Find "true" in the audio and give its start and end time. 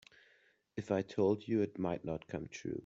2.47-2.79